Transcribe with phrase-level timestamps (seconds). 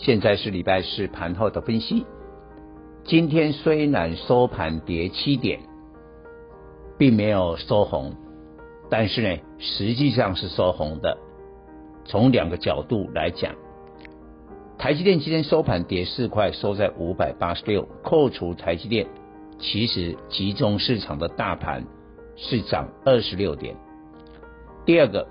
[0.00, 2.06] 现在是礼拜四盘后的分析。
[3.04, 5.60] 今天虽然收盘跌七点，
[6.96, 8.14] 并没有收红，
[8.88, 11.18] 但是呢，实际上是收红的。
[12.04, 13.56] 从两个角度来讲，
[14.78, 17.88] 台积电今天收盘跌四块，收在五百八十六。
[18.04, 19.08] 扣除台积电，
[19.58, 21.84] 其实集中市场的大盘
[22.36, 23.74] 是涨二十六点。
[24.86, 25.26] 第二个。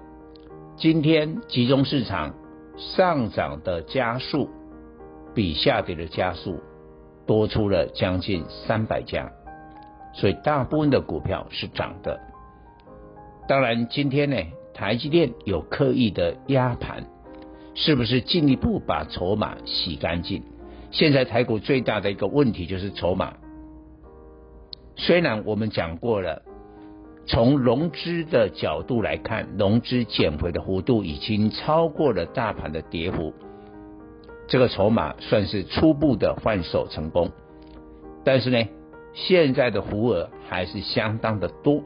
[0.80, 2.36] 今天集中市场
[2.78, 4.48] 上涨的加速
[5.38, 6.60] 比下跌的家数
[7.28, 9.32] 多出了将近三百家，
[10.12, 12.20] 所以大部分的股票是涨的。
[13.48, 14.38] 当然，今天呢，
[14.74, 17.06] 台积电有刻意的压盘，
[17.76, 20.42] 是不是进一步把筹码洗干净？
[20.90, 23.36] 现在台股最大的一个问题就是筹码。
[24.96, 26.42] 虽然我们讲过了。
[27.30, 33.34] 从融资的角度来看，融资减回的幅度已经超过了大盘的跌幅，
[34.48, 37.32] 这个筹码算是初步的换手成功。
[38.24, 38.68] 但是呢，
[39.14, 41.84] 现在的幅额还是相当的多，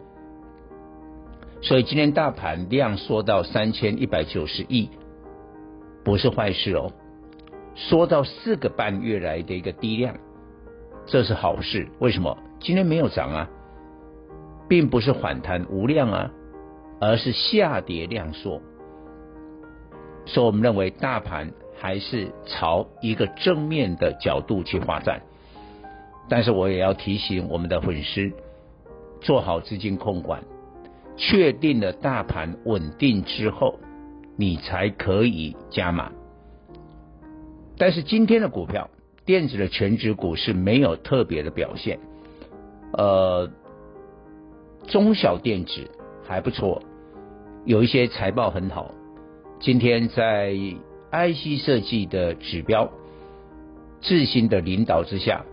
[1.61, 4.89] 所以今天大盘量缩到三千一百九十亿，
[6.03, 6.91] 不是坏事哦。
[7.75, 10.15] 缩到四个半月来的一个低量，
[11.05, 11.89] 这是好事。
[11.99, 12.37] 为什么？
[12.59, 13.49] 今天没有涨啊。
[14.69, 16.31] 并不是反弹无量啊，
[17.01, 18.61] 而是下跌量缩，
[20.25, 21.51] 所以我们认为大盘
[21.81, 25.23] 还是朝一个正面的角度去发展。
[26.29, 28.31] 但是我也要提醒我们的粉丝，
[29.19, 30.43] 做好资金控管，
[31.17, 33.79] 确定了大盘稳定之后，
[34.37, 36.11] 你才可以加码。
[37.79, 38.87] 但是今天的股票，
[39.25, 41.97] 电子的全指股是没有特别的表现，
[42.93, 43.49] 呃。
[44.87, 45.91] 中小电子
[46.27, 46.81] 还不错，
[47.65, 48.91] 有一些财报很好。
[49.59, 50.55] 今天在
[51.11, 52.89] IC 设计的指标
[53.99, 55.43] 智新的领导之下，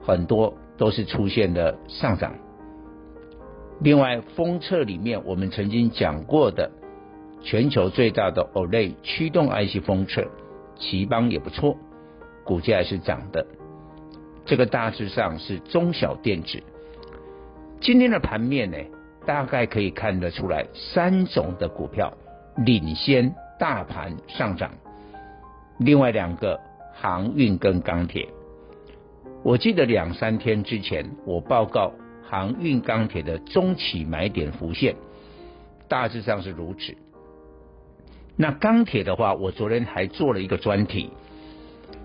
[0.00, 2.34] 很多都是出现了上涨。
[3.80, 6.70] 另外，封测里面我们曾经讲过的
[7.42, 10.24] 全球最大的 OLED 驱动 IC 封测，
[10.76, 11.76] 奇邦也不错，
[12.44, 13.46] 股价是涨的。
[14.44, 16.62] 这个大致上是中小电子。
[17.80, 18.76] 今天的盘面呢，
[19.24, 22.12] 大概可以看得出来，三种的股票
[22.64, 24.70] 领先大盘上涨，
[25.78, 26.60] 另外两个
[26.92, 28.28] 航运跟钢铁。
[29.42, 31.92] 我记得两三天之前，我报告
[32.22, 34.96] 航运钢铁的中期买点浮现，
[35.88, 36.96] 大致上是如此。
[38.36, 41.10] 那钢铁的话，我昨天还做了一个专题，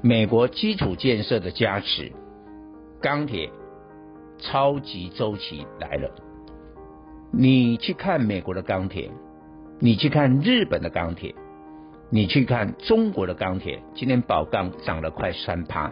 [0.01, 2.11] 美国基础建设的加持，
[3.01, 3.49] 钢铁。
[4.39, 6.11] 超级周期来了，
[7.31, 9.09] 你去看美国的钢铁，
[9.79, 11.35] 你去看日本的钢铁，
[12.09, 15.91] 你去看中国的钢铁，今天宝钢涨了快三趴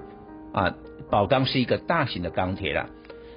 [0.54, 0.76] 啊！
[1.12, 2.90] 宝钢是一个大型的钢铁了，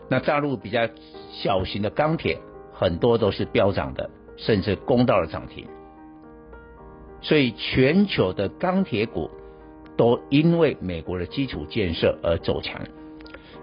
[0.08, 0.88] 那大陆比较
[1.32, 2.38] 小型的钢铁
[2.72, 5.66] 很多都是飙涨的，甚至攻到了涨停。
[7.20, 9.30] 所以全球的钢铁股
[9.98, 12.80] 都因为美国的基础建设而走强。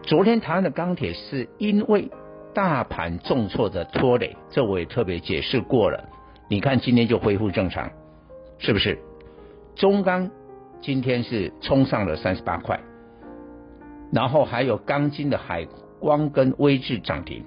[0.04, 2.12] 昨天台湾的钢铁是因为
[2.54, 6.10] 大盘重挫的拖累，这我也特别解释过了。
[6.48, 7.92] 你看今天就恢复正常，
[8.60, 9.00] 是不是？
[9.76, 10.30] 中钢
[10.82, 12.80] 今天是冲上了三十八块，
[14.12, 15.68] 然后还有钢筋的海
[16.00, 17.44] 光跟威致涨停。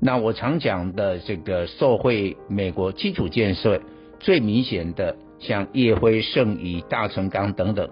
[0.00, 3.80] 那我常讲的这个受惠美国基础建设
[4.20, 7.88] 最明显的，像业辉、圣仪、大成钢等等。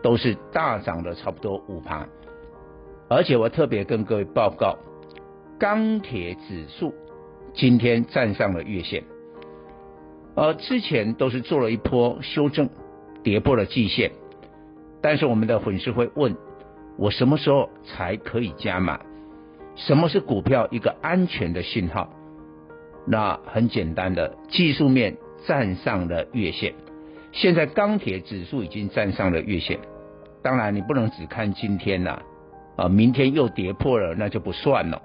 [0.00, 2.06] 都是大涨了差不多五趴，
[3.08, 4.78] 而且我特别跟各位报告，
[5.58, 6.94] 钢铁指数
[7.58, 9.02] 今天站上了月线，
[10.36, 12.70] 而之前都是做了一波修正，
[13.24, 14.12] 跌破了季线，
[15.02, 16.36] 但是我们的粉丝会问，
[16.96, 19.00] 我什么时候才可以加码？
[19.74, 22.08] 什么是股票一个安全的信号？
[23.04, 26.72] 那很简单的，技术面站上了月线。
[27.32, 29.80] 现在钢铁指数已经站上了月线，
[30.42, 32.22] 当然你不能只看今天呐，
[32.76, 35.02] 啊，明天又跌破了，那就不算了。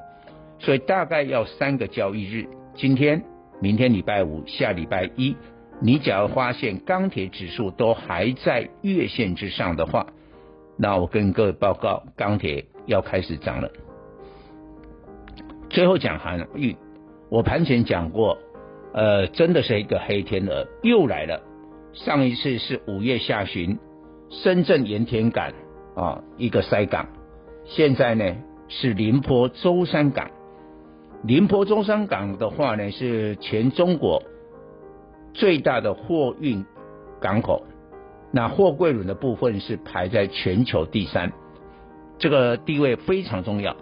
[0.64, 3.22] 所以大概要三个交易日，今天、
[3.60, 5.36] 明天礼拜五、下礼拜一，
[5.82, 10.08] 你只要发现钢铁指数都还在月线之上的话，
[10.78, 13.70] 那我跟各位报告，钢铁要开始涨了。
[15.70, 16.78] 最后讲航运，
[17.30, 18.38] 我盘前讲过，
[18.94, 21.42] 呃，真的是一个黑天鹅又来了。
[21.92, 23.78] 上一次是五月下旬，
[24.30, 25.52] 深圳盐田港
[25.94, 27.10] 啊一个塞港，
[27.66, 28.34] 现在呢
[28.70, 30.32] 是宁波舟山港。
[31.26, 34.22] 宁波舟山港的话呢是全中国。
[35.34, 36.64] 最大的货运
[37.20, 37.64] 港口，
[38.32, 41.32] 那货柜轮的部分是排在全球第三，
[42.20, 43.76] 这个地位非常重要。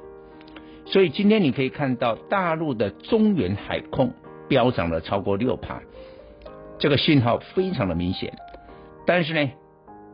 [0.85, 4.13] 所以今天你可以看到大陆的中远海控
[4.47, 5.81] 飙涨了超过六趴，
[6.79, 8.33] 这个信号非常的明显。
[9.05, 9.51] 但是呢，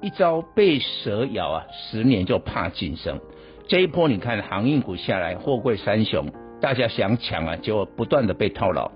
[0.02, 3.20] 一朝被蛇咬啊，十年就怕井绳。
[3.68, 6.26] 这一波你看航运股下来，货柜三雄，
[6.60, 8.92] 大家想抢啊，结果不断的被套牢。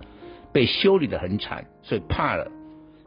[0.53, 2.51] 被修理得很惨，所以怕了。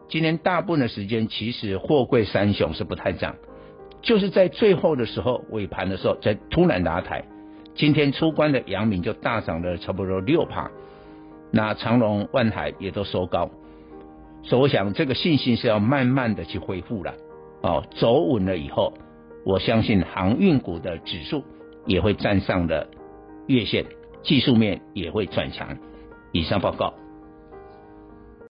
[0.08, 3.36] 今天大部分的时间，其实货柜三雄是不太涨，
[4.00, 7.22] 就是在最后的时候，尾盘的时候，才突然拉抬。
[7.74, 10.70] 今天出关的阳明就大涨了差不多六趴，
[11.50, 13.50] 那长荣、万海也都收高。
[14.42, 17.12] 所以我想，这个信心是要慢慢的去恢复了。
[17.60, 18.94] 哦，走稳了以后，
[19.44, 21.44] 我相信航运股的指数
[21.84, 22.86] 也会站上了
[23.48, 23.84] 月线，
[24.24, 25.76] 技术面也会转强。
[26.32, 26.92] 以上报告。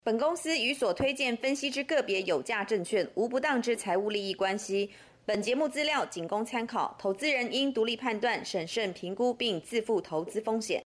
[0.03, 4.91] 本公司与所推荐分析之个别有价证券无不当之财务利益关系。
[5.27, 10.83] 本节目资料仅供参考，投资人应独立判断、审慎评估并自负投资风险。